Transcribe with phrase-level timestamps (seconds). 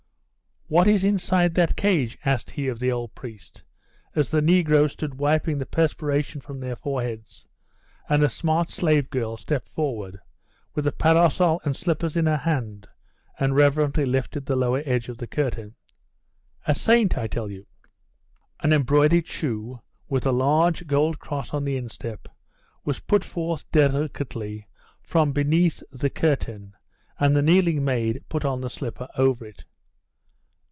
[0.73, 3.65] 'What is inside that cage?' asked he of the old priest,
[4.15, 7.45] as the negroes stood wiping the perspiration from their foreheads,
[8.07, 10.21] and a smart slave girl stepped forward,
[10.73, 12.87] with a parasol and slippers in her hand,
[13.37, 15.75] and reverently lifted the lower edge of the curtain.
[16.65, 17.67] 'A saint, I tell you!'
[18.61, 22.29] An embroidered shoe, with a large gold cross on the instep,
[22.85, 24.69] was put forth delicately
[25.03, 26.75] from beneath the curtain,
[27.19, 29.65] and the kneeling maid put on the slipper over it.